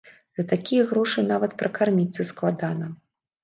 [0.37, 2.93] За такія грошы нават пракарміцца складана.